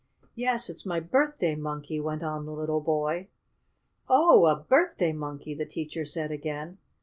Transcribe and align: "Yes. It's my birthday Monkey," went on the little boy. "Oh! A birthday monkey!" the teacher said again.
"Yes. 0.33 0.67
It's 0.67 0.83
my 0.83 0.99
birthday 0.99 1.53
Monkey," 1.53 1.99
went 1.99 2.23
on 2.23 2.47
the 2.47 2.51
little 2.53 2.81
boy. 2.81 3.27
"Oh! 4.09 4.47
A 4.47 4.55
birthday 4.55 5.11
monkey!" 5.11 5.53
the 5.53 5.63
teacher 5.63 6.05
said 6.05 6.31
again. 6.31 6.79